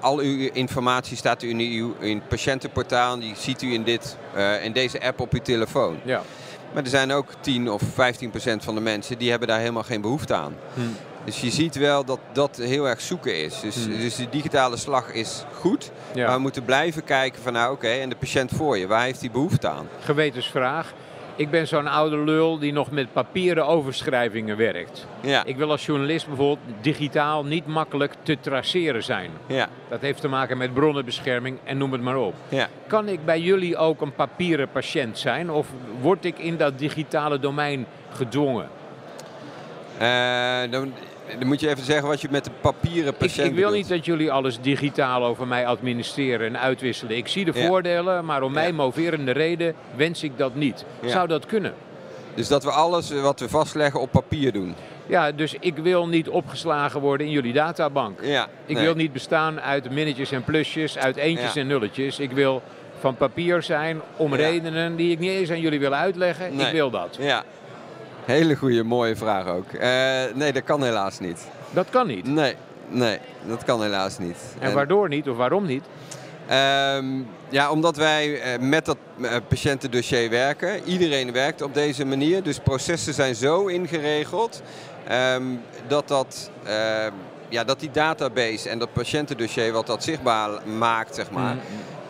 al 0.00 0.18
uw 0.18 0.48
informatie 0.52 1.16
staat 1.16 1.42
u 1.42 1.48
in, 1.48 1.58
uw, 1.58 1.94
in 1.98 2.16
het 2.16 2.28
patiëntenportaal 2.28 3.12
en 3.12 3.20
die 3.20 3.34
ziet 3.36 3.62
u 3.62 3.72
in, 3.72 3.82
dit, 3.82 4.16
in 4.62 4.72
deze 4.72 5.02
app 5.02 5.20
op 5.20 5.32
uw 5.32 5.40
telefoon. 5.40 6.00
Ja. 6.04 6.22
Maar 6.72 6.82
er 6.82 6.88
zijn 6.88 7.12
ook 7.12 7.26
10 7.40 7.70
of 7.70 7.82
15 7.94 8.30
procent 8.30 8.64
van 8.64 8.74
de 8.74 8.80
mensen 8.80 9.18
die 9.18 9.30
hebben 9.30 9.48
daar 9.48 9.58
helemaal 9.58 9.82
geen 9.82 10.00
behoefte 10.00 10.34
aan. 10.34 10.56
Hm. 10.74 10.80
Dus 11.24 11.40
je 11.40 11.50
ziet 11.50 11.74
wel 11.74 12.04
dat 12.04 12.18
dat 12.32 12.56
heel 12.56 12.88
erg 12.88 13.00
zoeken 13.00 13.36
is. 13.36 13.60
Dus, 13.60 13.84
hmm. 13.84 13.98
dus 13.98 14.16
de 14.16 14.28
digitale 14.30 14.76
slag 14.76 15.12
is 15.12 15.44
goed. 15.52 15.90
Maar 16.16 16.34
we 16.34 16.38
moeten 16.38 16.64
blijven 16.64 17.04
kijken 17.04 17.42
van 17.42 17.52
nou 17.52 17.72
oké, 17.72 17.88
en 17.88 18.08
de 18.08 18.16
patiënt 18.16 18.50
voor 18.54 18.78
je, 18.78 18.86
waar 18.86 19.02
heeft 19.02 19.20
hij 19.20 19.30
behoefte 19.30 19.68
aan? 19.68 19.88
Gewetensvraag. 20.00 20.92
Ik 21.36 21.50
ben 21.50 21.68
zo'n 21.68 21.86
oude 21.86 22.16
lul 22.16 22.58
die 22.58 22.72
nog 22.72 22.90
met 22.90 23.12
papieren 23.12 23.66
overschrijvingen 23.66 24.56
werkt. 24.56 25.06
Ja. 25.20 25.44
Ik 25.44 25.56
wil 25.56 25.70
als 25.70 25.86
journalist 25.86 26.26
bijvoorbeeld 26.26 26.58
digitaal 26.80 27.44
niet 27.44 27.66
makkelijk 27.66 28.14
te 28.22 28.40
traceren 28.40 29.02
zijn. 29.02 29.30
Ja. 29.46 29.68
Dat 29.88 30.00
heeft 30.00 30.20
te 30.20 30.28
maken 30.28 30.58
met 30.58 30.74
bronnenbescherming 30.74 31.58
en 31.64 31.78
noem 31.78 31.92
het 31.92 32.02
maar 32.02 32.16
op. 32.16 32.34
Ja. 32.48 32.68
Kan 32.86 33.08
ik 33.08 33.24
bij 33.24 33.40
jullie 33.40 33.76
ook 33.76 34.00
een 34.00 34.14
papieren 34.14 34.68
patiënt 34.70 35.18
zijn 35.18 35.50
of 35.50 35.66
word 36.00 36.24
ik 36.24 36.38
in 36.38 36.56
dat 36.56 36.78
digitale 36.78 37.38
domein 37.38 37.86
gedwongen? 38.12 38.68
Uh, 40.00 40.70
dan, 40.70 40.92
dan 41.38 41.48
moet 41.48 41.60
je 41.60 41.68
even 41.68 41.84
zeggen 41.84 42.08
wat 42.08 42.20
je 42.20 42.28
met 42.30 42.44
de 42.44 42.50
papieren 42.60 43.14
patiënt 43.14 43.46
Ik, 43.46 43.52
ik 43.52 43.58
wil 43.58 43.70
niet 43.70 43.88
dat 43.88 44.04
jullie 44.04 44.32
alles 44.32 44.60
digitaal 44.60 45.24
over 45.24 45.46
mij 45.46 45.66
administreren 45.66 46.46
en 46.46 46.60
uitwisselen. 46.60 47.16
Ik 47.16 47.28
zie 47.28 47.44
de 47.44 47.52
voordelen, 47.52 48.24
maar 48.24 48.42
om 48.42 48.52
mij 48.52 48.72
moverende 48.72 49.30
reden 49.30 49.74
wens 49.96 50.22
ik 50.22 50.38
dat 50.38 50.54
niet. 50.54 50.84
Zou 51.04 51.28
dat 51.28 51.46
kunnen? 51.46 51.74
Dus 52.34 52.48
dat 52.48 52.64
we 52.64 52.70
alles 52.70 53.10
wat 53.10 53.40
we 53.40 53.48
vastleggen 53.48 54.00
op 54.00 54.10
papier 54.10 54.52
doen? 54.52 54.74
Ja, 55.06 55.32
dus 55.32 55.54
ik 55.60 55.76
wil 55.76 56.08
niet 56.08 56.28
opgeslagen 56.28 57.00
worden 57.00 57.26
in 57.26 57.32
jullie 57.32 57.52
databank. 57.52 58.20
Ja, 58.22 58.48
ik 58.66 58.78
wil 58.78 58.94
niet 58.94 59.12
bestaan 59.12 59.60
uit 59.60 59.90
minnetjes 59.90 60.30
en 60.32 60.44
plusjes, 60.44 60.98
uit 60.98 61.16
eentjes 61.16 61.56
en 61.56 61.66
nulletjes. 61.66 62.18
Ik 62.18 62.32
wil 62.32 62.62
van 62.98 63.16
papier 63.16 63.62
zijn 63.62 64.00
om 64.16 64.34
redenen 64.34 64.96
die 64.96 65.12
ik 65.12 65.18
niet 65.18 65.30
eens 65.30 65.50
aan 65.50 65.60
jullie 65.60 65.80
wil 65.80 65.94
uitleggen. 65.94 66.60
Ik 66.60 66.72
wil 66.72 66.90
dat. 66.90 67.16
Ja, 67.20 67.44
Hele 68.24 68.56
goede, 68.56 68.82
mooie 68.82 69.16
vraag 69.16 69.46
ook. 69.46 69.72
Uh, 69.72 69.80
nee, 70.34 70.52
dat 70.52 70.64
kan 70.64 70.82
helaas 70.82 71.18
niet. 71.18 71.46
Dat 71.70 71.90
kan 71.90 72.06
niet? 72.06 72.26
Nee, 72.26 72.54
nee, 72.88 73.18
dat 73.46 73.64
kan 73.64 73.82
helaas 73.82 74.18
niet. 74.18 74.36
En, 74.58 74.74
waardoor 74.74 75.08
niet 75.08 75.28
of 75.28 75.36
waarom 75.36 75.66
niet? 75.66 75.84
Um, 76.96 77.26
ja, 77.48 77.70
omdat 77.70 77.96
wij 77.96 78.28
uh, 78.28 78.68
met 78.68 78.84
dat 78.84 78.96
uh, 79.18 79.30
patiëntendossier 79.48 80.30
werken. 80.30 80.84
Iedereen 80.84 81.32
werkt 81.32 81.62
op 81.62 81.74
deze 81.74 82.04
manier. 82.04 82.42
Dus 82.42 82.58
processen 82.58 83.14
zijn 83.14 83.34
zo 83.34 83.66
ingeregeld 83.66 84.62
um, 85.34 85.60
dat, 85.86 86.08
dat, 86.08 86.50
uh, 86.66 86.70
ja, 87.48 87.64
dat 87.64 87.80
die 87.80 87.90
database 87.90 88.68
en 88.68 88.78
dat 88.78 88.92
patiëntendossier 88.92 89.72
wat 89.72 89.86
dat 89.86 90.04
zichtbaar 90.04 90.68
maakt, 90.78 91.14
zeg 91.14 91.30
maar. 91.30 91.54
Mm 91.54 91.60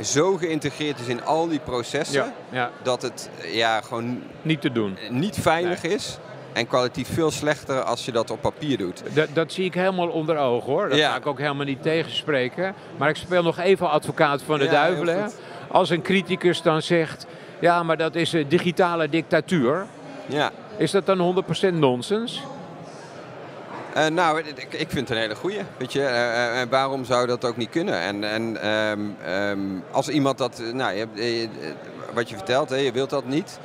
zo 0.05 0.37
geïntegreerd 0.37 1.01
is 1.01 1.07
in 1.07 1.25
al 1.25 1.49
die 1.49 1.59
processen 1.59 2.33
ja, 2.51 2.71
dat 2.83 3.03
het 3.03 3.31
ja, 3.47 3.81
gewoon 3.81 4.23
niet 4.43 4.61
te 4.61 4.73
doen. 4.73 4.99
Niet 5.11 5.37
veilig 5.41 5.83
is. 5.83 6.19
En 6.53 6.67
kwalitatief 6.67 7.15
veel 7.15 7.31
slechter 7.31 7.83
als 7.83 8.05
je 8.05 8.13
dat 8.13 8.31
op 8.31 8.41
papier 8.41 8.79
doet. 8.79 9.03
Dat, 9.15 9.29
dat 9.33 9.53
zie 9.53 9.65
ik 9.65 9.75
helemaal 9.75 10.09
onder 10.09 10.37
ogen 10.37 10.73
hoor. 10.73 10.89
Dat 10.89 10.99
ga 10.99 11.17
ik 11.17 11.27
ook 11.27 11.39
helemaal 11.39 11.65
niet 11.65 11.83
tegenspreken. 11.83 12.75
Maar 12.97 13.09
ik 13.09 13.17
speel 13.17 13.43
nog 13.43 13.59
even 13.59 13.91
advocaat 13.91 14.43
van 14.43 14.59
de 14.59 14.69
duivelen. 14.69 15.31
Als 15.69 15.91
een 15.91 16.03
criticus 16.03 16.63
dan 16.63 16.83
zegt, 16.83 17.27
ja 17.59 17.83
maar 17.83 17.97
dat 17.97 18.15
is 18.15 18.33
een 18.33 18.49
digitale 18.49 19.09
dictatuur. 19.09 19.87
Ja. 20.27 20.51
Is 20.77 20.91
dat 20.91 21.07
dan 21.07 21.45
100% 21.71 21.75
nonsens? 21.75 22.43
Uh, 23.97 24.07
nou, 24.07 24.39
ik, 24.39 24.73
ik, 24.73 24.91
vind 24.91 25.09
het 25.09 25.11
een 25.11 25.23
hele 25.23 25.35
goeie. 25.35 25.61
Weet 25.77 25.93
je, 25.93 26.01
uh, 26.01 26.71
waarom 26.71 27.05
zou 27.05 27.27
dat 27.27 27.45
ook 27.45 27.57
niet 27.57 27.71
kunnen? 27.71 28.01
En, 28.01 28.25
en 28.25 28.71
um, 29.51 29.85
als 29.91 30.09
iemand 30.09 30.39
dat, 30.39 30.63
nou, 30.73 31.07
wat 32.15 32.29
je 32.29 32.37
vertelt, 32.37 32.71
hè, 32.71 32.77
je 32.77 32.93
wilt 32.93 33.11
dat 33.11 33.25
niet. 33.25 33.59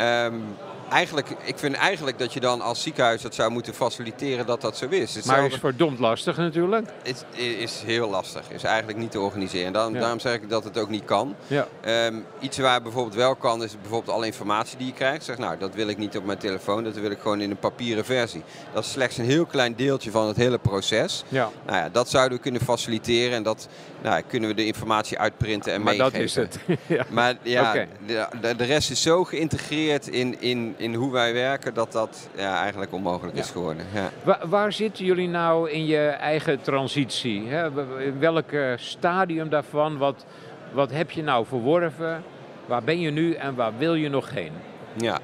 Um, 0.00 0.42
eigenlijk, 0.90 1.28
ik 1.44 1.58
vind 1.58 1.74
eigenlijk 1.74 2.18
dat 2.18 2.32
je 2.32 2.40
dan 2.40 2.60
als 2.60 2.82
ziekenhuis 2.82 3.22
dat 3.22 3.34
zou 3.34 3.50
moeten 3.50 3.74
faciliteren 3.74 4.46
dat 4.46 4.60
dat 4.60 4.76
zo 4.76 4.86
is. 4.88 5.14
Hetzelfde 5.14 5.42
maar 5.42 5.50
is 5.50 5.58
verdomd 5.58 5.98
lastig 5.98 6.36
natuurlijk. 6.36 6.88
Het 7.02 7.24
is 7.36 7.82
heel 7.86 8.10
lastig. 8.10 8.50
is 8.50 8.62
eigenlijk 8.62 8.98
niet 8.98 9.10
te 9.10 9.20
organiseren. 9.20 9.72
Dan, 9.72 9.92
Daarom 9.92 10.20
zeg 10.20 10.34
ik 10.34 10.48
dat 10.48 10.64
het 10.64 10.78
ook 10.78 10.88
niet 10.88 11.04
kan. 11.04 11.34
Ja. 11.46 11.66
Um, 12.06 12.24
iets 12.40 12.58
waar 12.58 12.82
bijvoorbeeld 12.82 13.14
wel 13.14 13.36
kan 13.36 13.62
is 13.62 13.80
bijvoorbeeld 13.80 14.16
alle 14.16 14.26
informatie 14.26 14.78
die 14.78 14.86
je 14.86 14.92
krijgt. 14.92 15.24
Zeg 15.24 15.38
nou, 15.38 15.58
dat 15.58 15.74
wil 15.74 15.88
ik 15.88 15.98
niet 15.98 16.16
op 16.16 16.24
mijn 16.24 16.38
telefoon. 16.38 16.84
Dat 16.84 16.94
wil 16.94 17.10
ik 17.10 17.18
gewoon 17.18 17.40
in 17.40 17.50
een 17.50 17.58
papieren 17.58 18.04
versie. 18.04 18.42
Dat 18.72 18.84
is 18.84 18.90
slechts 18.90 19.18
een 19.18 19.24
heel 19.24 19.46
klein 19.46 19.74
deeltje 19.74 20.10
van 20.10 20.26
het 20.26 20.36
hele 20.36 20.58
proces. 20.58 21.24
Ja. 21.28 21.50
Nou 21.66 21.78
ja, 21.78 21.88
dat 21.88 22.08
zouden 22.08 22.36
we 22.36 22.42
kunnen 22.42 22.60
faciliteren. 22.60 23.36
En 23.36 23.42
dat 23.42 23.68
nou, 24.02 24.22
kunnen 24.26 24.48
we 24.48 24.54
de 24.54 24.66
informatie 24.66 25.18
uitprinten 25.18 25.72
en 25.72 25.82
maar 25.82 25.96
meegeven. 25.96 26.12
Maar 26.36 26.48
dat 26.48 26.68
is 26.68 26.76
het. 26.76 26.78
ja. 26.98 27.04
Maar 27.10 27.36
ja, 27.42 27.86
de, 28.06 28.56
de 28.56 28.64
rest 28.64 28.90
is 28.90 29.02
zo 29.02 29.24
geïntegreerd 29.24 30.08
in... 30.08 30.40
in 30.40 30.74
in 30.80 30.94
hoe 30.94 31.12
wij 31.12 31.32
werken, 31.32 31.74
dat 31.74 31.92
dat 31.92 32.28
ja, 32.36 32.60
eigenlijk 32.60 32.92
onmogelijk 32.92 33.36
is 33.36 33.50
geworden. 33.50 33.86
Ja. 33.94 34.10
Waar, 34.22 34.48
waar, 34.48 34.72
zitten 34.72 35.04
jullie 35.04 35.28
nou 35.28 35.70
in 35.70 35.86
je 35.86 36.06
eigen 36.06 36.60
transitie? 36.60 37.48
Hè? 37.48 37.66
In 38.04 38.18
welk 38.18 38.50
stadium 38.76 39.48
daarvan? 39.48 39.98
Wat, 39.98 40.24
wat 40.72 40.90
heb 40.90 41.10
je 41.10 41.22
nou 41.22 41.46
verworven? 41.46 42.22
Waar 42.66 42.82
ben 42.82 43.00
je 43.00 43.10
nu 43.10 43.32
en 43.32 43.54
waar 43.54 43.72
wil 43.78 43.94
je 43.94 44.08
nog 44.08 44.30
heen? 44.30 44.52
Ja, 44.96 45.18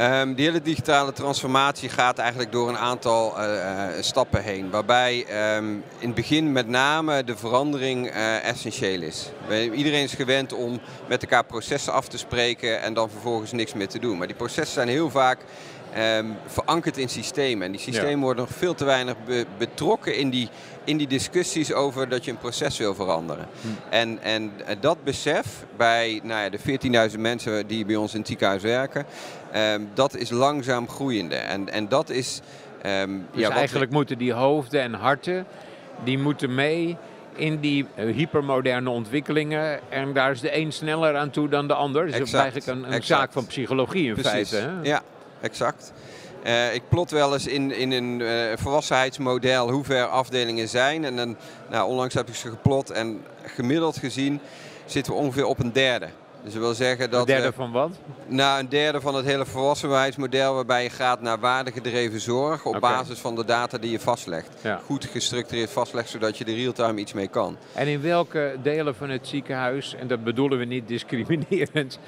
Um, 0.00 0.34
die 0.34 0.44
hele 0.44 0.62
digitale 0.62 1.12
transformatie 1.12 1.88
gaat 1.88 2.18
eigenlijk 2.18 2.52
door 2.52 2.68
een 2.68 2.78
aantal 2.78 3.34
uh, 3.38 3.84
stappen 4.00 4.42
heen. 4.42 4.70
Waarbij 4.70 5.26
um, 5.56 5.84
in 5.98 6.06
het 6.06 6.14
begin 6.14 6.52
met 6.52 6.68
name 6.68 7.24
de 7.24 7.36
verandering 7.36 8.06
uh, 8.06 8.44
essentieel 8.44 9.02
is. 9.02 9.30
Iedereen 9.74 10.02
is 10.02 10.12
gewend 10.12 10.52
om 10.52 10.80
met 11.08 11.22
elkaar 11.22 11.44
processen 11.44 11.92
af 11.92 12.08
te 12.08 12.18
spreken 12.18 12.80
en 12.80 12.94
dan 12.94 13.10
vervolgens 13.10 13.52
niks 13.52 13.74
meer 13.74 13.88
te 13.88 13.98
doen. 13.98 14.18
Maar 14.18 14.26
die 14.26 14.36
processen 14.36 14.74
zijn 14.74 14.88
heel 14.88 15.10
vaak 15.10 15.38
um, 15.96 16.36
verankerd 16.46 16.96
in 16.96 17.08
systemen. 17.08 17.66
En 17.66 17.72
die 17.72 17.80
systemen 17.80 18.20
worden 18.20 18.44
nog 18.44 18.54
veel 18.54 18.74
te 18.74 18.84
weinig 18.84 19.14
betrokken 19.58 20.16
in 20.16 20.30
die, 20.30 20.48
in 20.84 20.96
die 20.96 21.06
discussies 21.06 21.72
over 21.72 22.08
dat 22.08 22.24
je 22.24 22.30
een 22.30 22.38
proces 22.38 22.78
wil 22.78 22.94
veranderen. 22.94 23.46
Hm. 23.60 23.68
En, 23.90 24.18
en 24.22 24.52
dat 24.80 25.04
besef 25.04 25.46
bij 25.76 26.20
nou 26.22 26.42
ja, 26.42 26.48
de 26.50 27.10
14.000 27.10 27.18
mensen 27.18 27.66
die 27.66 27.84
bij 27.84 27.96
ons 27.96 28.12
in 28.12 28.18
het 28.18 28.28
ziekenhuis 28.28 28.62
werken, 28.62 29.06
um, 29.56 29.88
dat 29.94 30.16
is 30.16 30.30
langzaam 30.30 30.88
groeiende. 30.88 31.36
En, 31.36 31.68
en 31.68 31.88
dat 31.88 32.10
is. 32.10 32.40
Um, 32.86 33.26
dus 33.32 33.42
ja, 33.42 33.50
eigenlijk 33.50 33.90
moeten 33.90 34.18
die 34.18 34.32
hoofden 34.32 34.80
en 34.80 34.94
harten, 34.94 35.46
die 36.04 36.18
moeten 36.18 36.54
mee 36.54 36.96
in 37.38 37.60
die 37.60 37.86
uh, 37.98 38.14
hypermoderne 38.14 38.90
ontwikkelingen. 38.90 39.80
En 39.90 40.12
daar 40.12 40.30
is 40.30 40.40
de 40.40 40.56
een 40.56 40.72
sneller 40.72 41.16
aan 41.16 41.30
toe 41.30 41.48
dan 41.48 41.68
de 41.68 41.74
ander. 41.74 42.06
Dus 42.06 42.18
dat 42.18 42.26
is 42.26 42.32
eigenlijk 42.32 42.66
een, 42.66 42.92
een 42.92 43.02
zaak 43.02 43.32
van 43.32 43.46
psychologie 43.46 44.08
in 44.08 44.16
feite. 44.16 44.56
Hè? 44.56 44.70
Ja, 44.82 45.02
exact. 45.40 45.92
Uh, 46.46 46.74
ik 46.74 46.82
plot 46.88 47.10
wel 47.10 47.32
eens 47.32 47.46
in, 47.46 47.72
in 47.72 47.92
een 47.92 48.20
uh, 48.20 48.56
volwassenheidsmodel 48.56 49.70
hoe 49.70 49.84
ver 49.84 50.06
afdelingen 50.06 50.68
zijn. 50.68 51.04
En 51.04 51.16
dan, 51.16 51.36
nou, 51.70 51.88
onlangs 51.88 52.14
heb 52.14 52.28
ik 52.28 52.34
ze 52.34 52.48
geplot 52.48 52.90
en 52.90 53.24
gemiddeld 53.42 53.96
gezien 53.96 54.40
zitten 54.86 55.12
we 55.12 55.18
ongeveer 55.18 55.44
op 55.44 55.58
een 55.58 55.72
derde. 55.72 56.08
Dus 56.42 56.52
dat 56.52 56.62
wil 56.62 56.74
zeggen 56.74 57.10
dat... 57.10 57.20
Een 57.20 57.26
derde 57.26 57.52
van 57.52 57.72
wat? 57.72 57.90
Nou, 58.26 58.60
een 58.60 58.68
derde 58.68 59.00
van 59.00 59.14
het 59.14 59.24
hele 59.24 59.46
volwassenheidsmodel 59.46 60.54
waarbij 60.54 60.82
je 60.82 60.90
gaat 60.90 61.20
naar 61.20 61.38
waardegedreven 61.38 62.20
zorg 62.20 62.64
op 62.64 62.80
basis 62.80 63.18
van 63.18 63.34
de 63.34 63.44
data 63.44 63.78
die 63.78 63.90
je 63.90 64.00
vastlegt. 64.00 64.48
Goed 64.84 65.04
gestructureerd 65.04 65.70
vastlegt, 65.70 66.10
zodat 66.10 66.38
je 66.38 66.44
er 66.44 66.54
real-time 66.54 67.00
iets 67.00 67.12
mee 67.12 67.28
kan. 67.28 67.56
En 67.74 67.86
in 67.86 68.00
welke 68.00 68.56
delen 68.62 68.94
van 68.94 69.10
het 69.10 69.26
ziekenhuis, 69.26 69.94
en 69.94 70.06
dat 70.06 70.24
bedoelen 70.24 70.58
we 70.58 70.64
niet 70.64 70.88
discriminerend, 70.88 71.98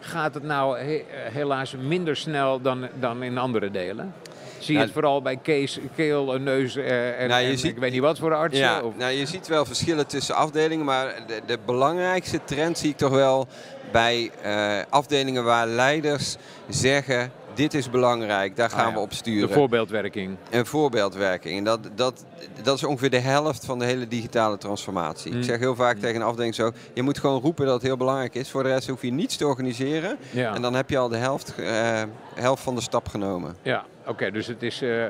gaat 0.00 0.34
het 0.34 0.42
nou 0.42 0.78
helaas 1.12 1.74
minder 1.76 2.16
snel 2.16 2.60
dan, 2.60 2.88
dan 3.00 3.22
in 3.22 3.38
andere 3.38 3.70
delen? 3.70 4.14
Zie 4.58 4.74
je 4.74 4.80
het 4.80 4.92
vooral 4.92 5.22
bij 5.22 5.36
kees, 5.36 5.78
keel, 5.94 6.38
neus 6.38 6.76
eh, 6.76 7.20
en, 7.20 7.28
nou, 7.28 7.56
ziet, 7.56 7.64
ik 7.64 7.78
weet 7.78 7.92
niet 7.92 8.00
wat 8.00 8.18
voor 8.18 8.34
artsen? 8.34 8.64
Ja, 8.64 8.82
Nou, 8.96 9.12
je 9.12 9.26
ziet 9.26 9.46
wel 9.46 9.64
verschillen 9.64 10.06
tussen 10.06 10.34
afdelingen, 10.34 10.84
maar 10.84 11.14
de, 11.26 11.40
de 11.46 11.58
belangrijkste 11.66 12.40
trend 12.44 12.78
zie 12.78 12.90
ik 12.90 12.96
toch 12.96 13.10
wel 13.10 13.46
bij 13.92 14.30
uh, 14.44 14.78
afdelingen 14.88 15.44
waar 15.44 15.66
leiders 15.66 16.36
zeggen 16.68 17.32
dit 17.58 17.74
is 17.74 17.90
belangrijk, 17.90 18.56
daar 18.56 18.70
gaan 18.70 18.86
ah, 18.86 18.94
we 18.94 19.00
op 19.00 19.12
sturen. 19.12 19.48
De 19.48 19.54
voorbeeldwerking. 19.54 20.36
Een 20.50 20.66
voorbeeldwerking. 20.66 21.58
En 21.58 21.64
dat, 21.64 21.90
dat, 21.94 22.24
dat 22.62 22.76
is 22.76 22.84
ongeveer 22.84 23.10
de 23.10 23.18
helft 23.18 23.64
van 23.64 23.78
de 23.78 23.84
hele 23.84 24.08
digitale 24.08 24.58
transformatie. 24.58 25.30
Ik 25.30 25.36
mm. 25.36 25.42
zeg 25.42 25.58
heel 25.58 25.74
vaak 25.74 25.94
mm. 25.94 26.00
tegen 26.00 26.20
een 26.20 26.26
afdeling 26.26 26.54
zo, 26.54 26.72
je 26.94 27.02
moet 27.02 27.18
gewoon 27.18 27.40
roepen 27.40 27.64
dat 27.64 27.74
het 27.74 27.82
heel 27.82 27.96
belangrijk 27.96 28.34
is. 28.34 28.50
Voor 28.50 28.62
de 28.62 28.68
rest 28.68 28.88
hoef 28.88 29.02
je 29.02 29.12
niets 29.12 29.36
te 29.36 29.46
organiseren. 29.46 30.18
En 30.34 30.62
dan 30.62 30.74
heb 30.74 30.90
je 30.90 30.98
al 30.98 31.08
de 31.08 31.16
helft, 31.16 31.54
uh, 31.56 32.02
helft 32.34 32.62
van 32.62 32.74
de 32.74 32.80
stap 32.80 33.08
genomen. 33.08 33.56
Ja, 33.62 33.84
oké. 34.06 34.30
dus 34.30 34.46
het 34.46 34.62
is 34.62 34.82
uh, 34.82 35.04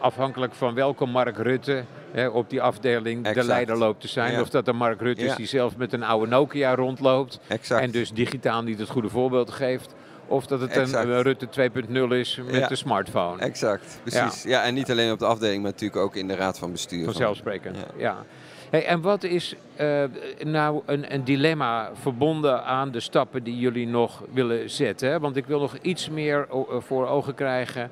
afhankelijk 0.00 0.54
van 0.54 0.74
welke 0.74 1.06
Mark 1.06 1.36
Rutte 1.36 1.84
hè, 2.12 2.26
op 2.28 2.50
die 2.50 2.62
afdeling 2.62 3.28
de 3.28 3.44
leider 3.44 3.78
loopt 3.78 4.00
te 4.00 4.08
zijn. 4.08 4.40
Of 4.40 4.48
dat 4.48 4.64
de 4.64 4.72
Mark 4.72 5.00
Rutte 5.00 5.24
is 5.24 5.36
die 5.36 5.46
zelf 5.46 5.76
met 5.76 5.92
een 5.92 6.02
oude 6.02 6.26
Nokia 6.26 6.74
rondloopt. 6.74 7.40
En 7.68 7.90
dus 7.90 8.12
digitaal 8.12 8.62
niet 8.62 8.78
het 8.78 8.88
goede 8.88 9.08
voorbeeld 9.08 9.50
geeft. 9.50 9.94
Of 10.32 10.46
dat 10.46 10.60
het 10.60 10.76
een 10.76 11.22
Rutte 11.22 11.46
2.0 11.88 11.94
is 12.08 12.40
met 12.50 12.68
de 12.68 12.76
smartphone. 12.76 13.42
Exact, 13.42 14.00
precies. 14.02 14.42
Ja. 14.42 14.62
en 14.62 14.74
niet 14.74 14.90
alleen 14.90 15.12
op 15.12 15.18
de 15.18 15.26
afdeling, 15.26 15.62
maar 15.62 15.70
natuurlijk 15.70 16.00
ook 16.00 16.16
in 16.16 16.28
de 16.28 16.34
raad 16.34 16.58
van 16.58 16.72
bestuur. 16.72 17.04
Vanzelfsprekend, 17.04 17.76
ja. 17.76 17.84
ja. 17.96 18.24
Hey, 18.70 18.86
en 18.86 19.00
wat 19.00 19.22
is 19.22 19.54
uh, 19.80 20.04
nou 20.44 20.82
een, 20.86 21.14
een, 21.14 21.24
dilemma 21.24 21.90
verbonden 21.94 22.64
aan 22.64 22.90
de 22.90 23.00
stappen 23.00 23.42
die 23.42 23.58
jullie 23.58 23.86
nog 23.86 24.22
willen 24.32 24.70
zetten? 24.70 25.20
Want 25.20 25.36
ik 25.36 25.46
wil 25.46 25.60
nog 25.60 25.76
iets 25.82 26.08
meer 26.08 26.48
voor 26.78 27.06
ogen 27.06 27.34
krijgen 27.34 27.90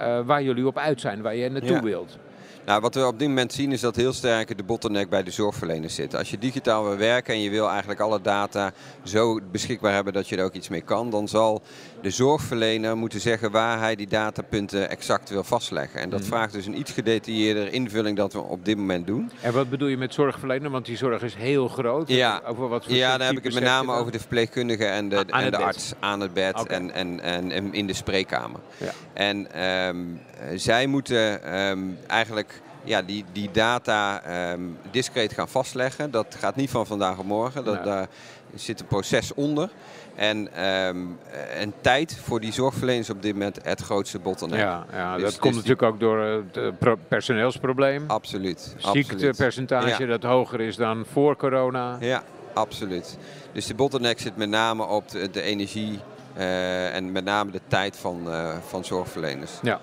uh, 0.00 0.20
waar 0.20 0.42
jullie 0.42 0.66
op 0.66 0.78
uit 0.78 1.00
zijn, 1.00 1.22
waar 1.22 1.36
je 1.36 1.50
naartoe 1.50 1.82
wilt. 1.82 2.18
Nou, 2.66 2.80
wat 2.80 2.94
we 2.94 3.06
op 3.06 3.18
dit 3.18 3.28
moment 3.28 3.52
zien 3.52 3.72
is 3.72 3.80
dat 3.80 3.96
heel 3.96 4.12
sterk 4.12 4.56
de 4.56 4.62
bottleneck 4.62 5.08
bij 5.08 5.22
de 5.22 5.30
zorgverleners 5.30 5.94
zit. 5.94 6.16
Als 6.16 6.30
je 6.30 6.38
digitaal 6.38 6.84
wil 6.84 6.96
werken 6.96 7.34
en 7.34 7.40
je 7.40 7.50
wil 7.50 7.68
eigenlijk 7.68 8.00
alle 8.00 8.20
data 8.20 8.72
zo 9.04 9.40
beschikbaar 9.50 9.92
hebben 9.92 10.12
dat 10.12 10.28
je 10.28 10.36
er 10.36 10.44
ook 10.44 10.52
iets 10.52 10.68
mee 10.68 10.80
kan, 10.80 11.10
dan 11.10 11.28
zal 11.28 11.62
de 12.02 12.10
zorgverlener 12.10 12.96
moeten 12.96 13.20
zeggen 13.20 13.50
waar 13.50 13.78
hij 13.78 13.96
die 13.96 14.06
datapunten 14.06 14.90
exact 14.90 15.30
wil 15.30 15.44
vastleggen. 15.44 16.00
En 16.00 16.10
dat 16.10 16.20
mhm. 16.20 16.28
vraagt 16.28 16.52
dus 16.52 16.66
een 16.66 16.78
iets 16.78 16.92
gedetailleerder 16.92 17.72
invulling 17.72 18.16
dat 18.16 18.32
we 18.32 18.40
op 18.40 18.64
dit 18.64 18.76
moment 18.76 19.06
doen. 19.06 19.30
En 19.40 19.52
wat 19.52 19.70
bedoel 19.70 19.88
je 19.88 19.96
met 19.96 20.14
zorgverlener? 20.14 20.70
Want 20.70 20.86
die 20.86 20.96
zorg 20.96 21.22
is 21.22 21.34
heel 21.34 21.68
groot. 21.68 22.08
Ja, 22.08 22.42
over 22.46 22.68
wat 22.68 22.84
voor 22.84 22.94
ja 22.94 23.16
dan 23.16 23.26
heb 23.26 23.36
ik 23.36 23.44
het 23.44 23.54
met 23.54 23.62
name 23.62 23.92
over 23.92 24.12
de 24.12 24.18
verpleegkundige 24.18 24.84
en 24.84 25.08
de, 25.08 25.24
en 25.26 25.50
de 25.50 25.56
arts 25.56 25.92
aan 26.00 26.20
het 26.20 26.34
bed 26.34 26.66
en, 26.66 26.94
en, 26.94 27.20
en, 27.20 27.72
in 27.72 27.86
de 27.86 27.94
spreekkamer. 27.94 28.60
Ja. 28.76 28.92
En 29.12 29.64
um, 29.88 30.20
zij 30.54 30.86
moeten 30.86 31.54
um, 31.60 31.98
eigenlijk 32.06 32.49
ja, 32.84 33.02
die, 33.02 33.24
die 33.32 33.50
data 33.52 34.22
um, 34.52 34.78
discreet 34.90 35.32
gaan 35.32 35.48
vastleggen. 35.48 36.10
Dat 36.10 36.36
gaat 36.38 36.56
niet 36.56 36.70
van 36.70 36.86
vandaag 36.86 37.18
op 37.18 37.24
morgen. 37.24 37.64
Dat, 37.64 37.84
Daar 37.84 38.06
zit 38.54 38.80
een 38.80 38.86
proces 38.86 39.34
onder. 39.34 39.70
En, 40.14 40.64
um, 40.64 41.18
en 41.54 41.72
tijd 41.80 42.18
voor 42.22 42.40
die 42.40 42.52
zorgverleners 42.52 43.10
op 43.10 43.22
dit 43.22 43.32
moment 43.32 43.58
het 43.62 43.80
grootste 43.80 44.18
bottleneck. 44.18 44.58
Ja, 44.58 44.86
ja 44.92 45.14
dus, 45.14 45.22
dat 45.22 45.38
komt 45.38 45.54
natuurlijk 45.54 45.82
ook 45.82 46.00
door 46.00 46.18
het 46.18 47.08
personeelsprobleem. 47.08 48.04
Absoluut. 48.06 48.74
Ziektepercentage 48.78 50.06
dat 50.06 50.22
hoger 50.22 50.60
is 50.60 50.76
dan 50.76 51.04
voor 51.12 51.36
corona. 51.36 51.96
Ja, 52.00 52.22
absoluut. 52.52 53.18
Dus 53.52 53.66
de 53.66 53.74
bottleneck 53.74 54.18
zit 54.18 54.36
met 54.36 54.48
name 54.48 54.86
op 54.86 55.08
de, 55.08 55.30
de 55.30 55.42
energie 55.42 56.00
uh, 56.36 56.94
en 56.94 57.12
met 57.12 57.24
name 57.24 57.50
de 57.50 57.60
tijd 57.66 57.96
van, 57.96 58.22
uh, 58.26 58.56
van 58.68 58.84
zorgverleners. 58.84 59.52
Ja. 59.62 59.80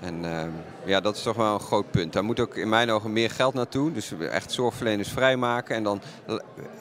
En 0.00 0.24
uh, 0.24 0.42
ja, 0.84 1.00
dat 1.00 1.16
is 1.16 1.22
toch 1.22 1.36
wel 1.36 1.54
een 1.54 1.60
groot 1.60 1.90
punt. 1.90 2.12
Daar 2.12 2.24
moet 2.24 2.40
ook 2.40 2.56
in 2.56 2.68
mijn 2.68 2.90
ogen 2.90 3.12
meer 3.12 3.30
geld 3.30 3.54
naartoe. 3.54 3.92
Dus 3.92 4.12
echt 4.18 4.52
zorgverleners 4.52 5.08
vrijmaken. 5.08 5.76
En 5.76 5.82
dan 5.82 6.00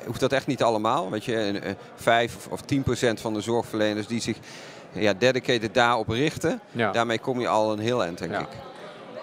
hoeft 0.06 0.20
dat 0.20 0.32
echt 0.32 0.48
niet 0.48 0.64
allemaal. 0.64 1.10
Weet 1.10 1.26
je, 1.26 1.62
5 1.96 2.48
of 2.48 2.62
10 2.62 2.84
procent 2.84 3.20
van 3.20 3.34
de 3.34 3.42
zorgverleners 3.42 4.08
die 4.08 4.22
zich 4.22 4.38
ja, 4.92 5.14
dedicated 5.14 5.74
daarop 5.74 6.10
richten. 6.10 6.60
Daarmee 6.72 7.20
kom 7.20 7.40
je 7.40 7.48
al 7.48 7.72
een 7.72 7.80
heel 7.80 8.04
eind, 8.04 8.18
denk 8.18 8.40
ik. 8.40 8.48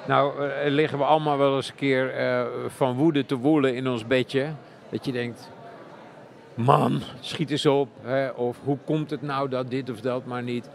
Nou, 0.06 0.44
uh, 0.44 0.50
liggen 0.66 0.98
we 0.98 1.04
allemaal 1.04 1.38
wel 1.38 1.56
eens 1.56 1.68
een 1.68 1.74
keer 1.74 2.20
uh, 2.20 2.44
van 2.66 2.96
woede 2.96 3.26
te 3.26 3.36
woelen 3.36 3.74
in 3.74 3.88
ons 3.88 4.06
bedje. 4.06 4.52
Dat 4.88 5.04
je 5.04 5.12
denkt, 5.12 5.50
man, 6.54 7.02
schiet 7.20 7.50
eens 7.50 7.66
op. 7.66 7.88
Hè? 8.02 8.28
Of 8.28 8.56
hoe 8.64 8.78
komt 8.84 9.10
het 9.10 9.22
nou 9.22 9.48
dat 9.48 9.70
dit 9.70 9.90
of 9.90 10.00
dat 10.00 10.24
maar 10.24 10.42
niet. 10.42 10.68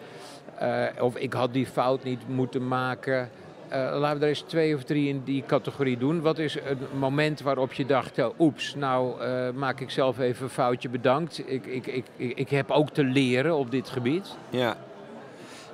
Uh, 0.61 0.85
of 0.99 1.15
ik 1.15 1.33
had 1.33 1.53
die 1.53 1.65
fout 1.65 2.03
niet 2.03 2.27
moeten 2.27 2.67
maken. 2.67 3.29
Uh, 3.71 3.75
laten 3.75 4.19
we 4.19 4.23
er 4.23 4.29
eens 4.29 4.41
twee 4.41 4.75
of 4.75 4.83
drie 4.83 5.09
in 5.09 5.21
die 5.25 5.43
categorie 5.47 5.97
doen. 5.97 6.21
Wat 6.21 6.37
is 6.37 6.53
het 6.53 6.93
moment 6.93 7.41
waarop 7.41 7.73
je 7.73 7.85
dacht, 7.85 8.17
uh, 8.17 8.27
oeps, 8.39 8.75
nou 8.75 9.23
maak 9.53 9.79
ik 9.79 9.89
zelf 9.89 10.19
even 10.19 10.43
een 10.43 10.49
foutje, 10.49 10.89
bedankt. 10.89 11.43
Ik, 11.45 11.65
ik, 11.65 11.87
ik, 11.87 12.05
ik 12.17 12.49
heb 12.49 12.71
ook 12.71 12.89
te 12.89 13.03
leren 13.03 13.55
op 13.55 13.71
dit 13.71 13.89
gebied. 13.89 14.35
Ja. 14.49 14.77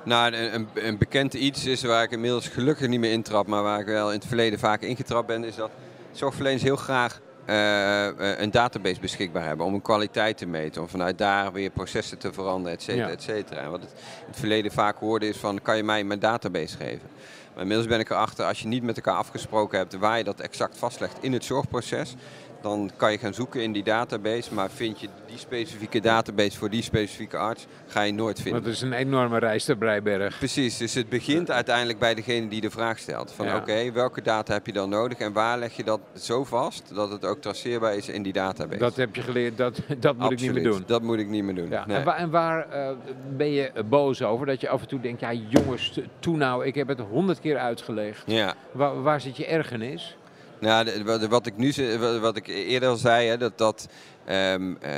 Nou, 0.04 0.34
een, 0.34 0.68
een 0.74 0.98
bekend 0.98 1.34
iets 1.34 1.66
is 1.66 1.82
waar 1.82 2.02
ik 2.02 2.10
inmiddels 2.10 2.48
gelukkig 2.48 2.88
niet 2.88 3.00
meer 3.00 3.12
intrap, 3.12 3.46
maar 3.46 3.62
waar 3.62 3.80
ik 3.80 3.86
wel 3.86 4.08
in 4.08 4.18
het 4.18 4.26
verleden 4.26 4.58
vaak 4.58 4.80
ingetrapt 4.80 5.26
ben, 5.26 5.44
is 5.44 5.56
dat 5.56 5.70
zorgverleners 6.12 6.62
heel 6.62 6.76
graag 6.76 7.20
een 7.46 8.50
database 8.50 9.00
beschikbaar 9.00 9.44
hebben 9.44 9.66
om 9.66 9.74
een 9.74 9.82
kwaliteit 9.82 10.38
te 10.38 10.46
meten. 10.46 10.82
Om 10.82 10.88
vanuit 10.88 11.18
daar 11.18 11.52
weer 11.52 11.70
processen 11.70 12.18
te 12.18 12.32
veranderen, 12.32 12.78
et 12.78 12.82
cetera, 12.82 13.08
et 13.08 13.22
cetera. 13.22 13.60
En 13.60 13.70
wat 13.70 13.80
het 13.80 13.90
in 13.90 14.26
het 14.26 14.38
verleden 14.38 14.72
vaak 14.72 14.98
hoorde 14.98 15.28
is 15.28 15.36
van, 15.36 15.62
kan 15.62 15.76
je 15.76 15.82
mij 15.82 16.04
mijn 16.04 16.20
database 16.20 16.76
geven? 16.76 17.08
Maar 17.52 17.62
inmiddels 17.62 17.88
ben 17.88 18.00
ik 18.00 18.10
erachter, 18.10 18.44
als 18.44 18.60
je 18.60 18.68
niet 18.68 18.82
met 18.82 18.96
elkaar 18.96 19.16
afgesproken 19.16 19.78
hebt 19.78 19.98
waar 19.98 20.18
je 20.18 20.24
dat 20.24 20.40
exact 20.40 20.78
vastlegt 20.78 21.16
in 21.20 21.32
het 21.32 21.44
zorgproces, 21.44 22.14
dan 22.60 22.90
kan 22.96 23.12
je 23.12 23.18
gaan 23.18 23.34
zoeken 23.34 23.62
in 23.62 23.72
die 23.72 23.82
database. 23.82 24.54
Maar 24.54 24.70
vind 24.70 25.00
je 25.00 25.08
die 25.26 25.38
specifieke 25.38 26.00
database 26.00 26.58
voor 26.58 26.70
die 26.70 26.82
specifieke 26.82 27.36
arts, 27.36 27.66
ga 27.86 28.02
je 28.02 28.12
nooit 28.12 28.40
vinden. 28.40 28.62
Dat 28.62 28.72
is 28.72 28.80
een 28.80 28.92
enorme 28.92 29.38
reis 29.38 29.64
te 29.64 29.76
Breiberg. 29.76 30.38
Precies, 30.38 30.76
dus 30.76 30.94
het 30.94 31.08
begint 31.08 31.50
uiteindelijk 31.50 31.98
bij 31.98 32.14
degene 32.14 32.48
die 32.48 32.60
de 32.60 32.70
vraag 32.70 32.98
stelt. 32.98 33.32
Van 33.32 33.54
oké, 33.54 33.92
welke 33.92 34.22
data 34.22 34.52
heb 34.52 34.66
je 34.66 34.72
dan 34.72 34.88
nodig 34.88 35.18
en 35.18 35.32
waar 35.32 35.58
leg 35.58 35.72
je 35.72 35.84
dat 35.84 36.00
zo 36.14 36.44
vast 36.44 36.94
dat 36.94 37.10
het 37.10 37.24
ook 37.24 37.40
traceerbaar 37.40 37.96
is 37.96 38.08
in 38.08 38.22
die 38.22 38.32
database? 38.32 38.78
Dat 38.78 38.96
heb 38.96 39.14
je 39.14 39.22
geleerd, 39.22 39.56
dat, 39.56 39.80
dat 39.98 40.16
moet 40.16 40.32
ik 40.32 40.40
niet 40.40 40.52
meer 40.52 40.62
doen. 40.62 40.82
dat 40.86 41.02
moet 41.02 41.18
ik 41.18 41.28
niet 41.28 41.44
meer 41.44 41.54
doen. 41.54 41.68
Ja. 41.68 41.86
En 41.86 42.04
waar, 42.04 42.16
en 42.16 42.30
waar 42.30 42.66
uh, 42.72 42.88
ben 43.36 43.50
je 43.50 43.72
boos 43.88 44.22
over? 44.22 44.46
Dat 44.46 44.60
je 44.60 44.68
af 44.68 44.80
en 44.80 44.88
toe 44.88 45.00
denkt, 45.00 45.20
ja 45.20 45.32
jongens, 45.32 46.00
toe 46.18 46.36
nou, 46.36 46.64
ik 46.64 46.74
heb 46.74 46.88
het 46.88 47.00
honderd 47.00 47.40
keer 47.40 47.58
uitgelegd. 47.58 48.22
Ja. 48.26 48.54
Waar, 48.72 49.02
waar 49.02 49.20
zit 49.20 49.36
je 49.36 49.46
ergernis? 49.46 50.16
Nou, 50.60 51.04
wat 51.28 51.46
ik 51.46 51.56
nu 51.56 51.72
wat 52.20 52.36
ik 52.36 52.46
eerder 52.46 52.88
al 52.88 52.96
zei, 52.96 53.28
hè, 53.28 53.36
dat, 53.36 53.58
dat 53.58 53.88
um, 54.28 54.78
uh, 54.84 54.90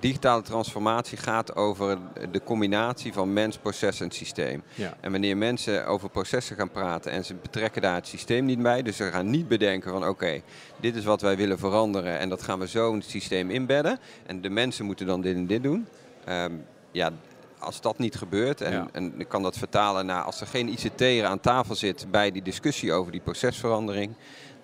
digitale 0.00 0.42
transformatie 0.42 1.18
gaat 1.18 1.56
over 1.56 1.98
de 2.30 2.42
combinatie 2.42 3.12
van 3.12 3.32
mens, 3.32 3.58
proces 3.58 4.00
en 4.00 4.10
systeem. 4.10 4.62
Ja. 4.74 4.96
En 5.00 5.10
wanneer 5.10 5.36
mensen 5.36 5.86
over 5.86 6.08
processen 6.08 6.56
gaan 6.56 6.70
praten 6.70 7.12
en 7.12 7.24
ze 7.24 7.34
betrekken 7.34 7.82
daar 7.82 7.94
het 7.94 8.06
systeem 8.06 8.44
niet 8.44 8.62
bij, 8.62 8.82
dus 8.82 8.96
ze 8.96 9.10
gaan 9.10 9.30
niet 9.30 9.48
bedenken 9.48 9.90
van 9.90 10.08
oké, 10.08 10.40
dit 10.80 10.96
is 10.96 11.04
wat 11.04 11.20
wij 11.20 11.36
willen 11.36 11.58
veranderen 11.58 12.18
en 12.18 12.28
dat 12.28 12.42
gaan 12.42 12.58
we 12.58 12.68
zo 12.68 12.90
in 12.90 12.98
het 12.98 13.10
systeem 13.10 13.50
inbedden 13.50 13.98
en 14.26 14.40
de 14.40 14.50
mensen 14.50 14.84
moeten 14.84 15.06
dan 15.06 15.20
dit 15.20 15.34
en 15.34 15.46
dit 15.46 15.62
doen. 15.62 15.86
Um, 16.28 16.64
ja, 16.92 17.12
als 17.58 17.80
dat 17.80 17.98
niet 17.98 18.14
gebeurt, 18.14 18.60
en, 18.60 18.72
ja. 18.72 18.88
en 18.92 19.14
ik 19.18 19.28
kan 19.28 19.42
dat 19.42 19.58
vertalen 19.58 20.06
naar 20.06 20.22
als 20.22 20.40
er 20.40 20.46
geen 20.46 20.68
ICT'er 20.68 21.24
aan 21.24 21.40
tafel 21.40 21.74
zit 21.74 22.06
bij 22.10 22.30
die 22.30 22.42
discussie 22.42 22.92
over 22.92 23.12
die 23.12 23.20
procesverandering, 23.20 24.14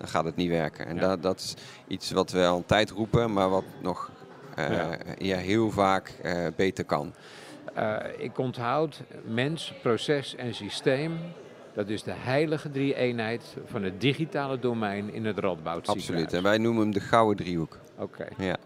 dan 0.01 0.09
gaat 0.09 0.25
het 0.25 0.35
niet 0.35 0.49
werken. 0.49 0.85
En 0.85 0.97
dat, 0.97 1.21
dat 1.21 1.39
is 1.39 1.53
iets 1.87 2.11
wat 2.11 2.31
we 2.31 2.45
al 2.45 2.57
een 2.57 2.65
tijd 2.65 2.89
roepen, 2.89 3.33
maar 3.33 3.49
wat 3.49 3.63
nog 3.81 4.11
uh, 4.59 4.69
ja. 4.69 4.97
ja. 5.17 5.37
heel 5.37 5.71
vaak 5.71 6.13
uh, 6.25 6.47
beter 6.55 6.85
kan. 6.85 7.13
Uh, 7.77 7.97
ik 8.17 8.37
onthoud 8.37 9.01
mens, 9.25 9.73
proces 9.81 10.35
en 10.35 10.53
systeem. 10.53 11.19
Dat 11.73 11.89
is 11.89 12.03
de 12.03 12.13
heilige 12.15 12.71
drie-eenheid 12.71 13.55
van 13.65 13.83
het 13.83 14.01
digitale 14.01 14.59
domein 14.59 15.13
in 15.13 15.25
het 15.25 15.39
Radboud 15.39 15.87
Absoluut, 15.87 16.33
en 16.33 16.43
wij 16.43 16.57
noemen 16.57 16.81
hem 16.81 16.93
de 16.93 16.99
gouden 16.99 17.45
driehoek. 17.45 17.77
Oké. 17.97 18.03
Okay. 18.03 18.47
Ja. 18.47 18.57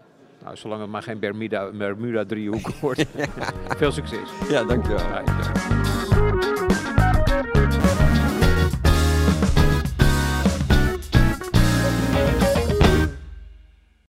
Nou, 0.44 0.56
zolang 0.56 0.80
het 0.80 0.90
maar 0.90 1.02
geen 1.02 1.18
Bermuda-driehoek 1.18 2.62
Bermuda 2.62 2.80
wordt. 2.80 3.04
Veel 3.78 3.92
succes. 3.92 4.30
Ja, 4.48 4.64
dankjewel. 4.64 4.98
Ja, 4.98 5.85